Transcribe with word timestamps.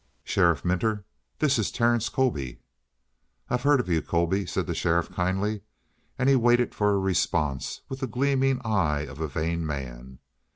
"Sheriff 0.23 0.65
Minter, 0.65 1.05
this 1.37 1.59
is 1.59 1.69
Terence 1.71 2.09
Colby." 2.09 2.57
"I've 3.51 3.61
heard 3.61 3.79
of 3.79 3.87
you, 3.87 4.01
Colby," 4.01 4.47
said 4.47 4.65
the 4.65 4.73
sheriff 4.73 5.11
kindly. 5.11 5.61
And 6.17 6.27
he 6.27 6.35
waited 6.35 6.73
for 6.73 6.89
a 6.95 6.97
response 6.97 7.81
with 7.87 7.99
the 7.99 8.07
gleaming 8.07 8.61
eye 8.65 9.01
of 9.01 9.19
a 9.21 9.27
vain 9.27 9.63
man. 9.63 10.17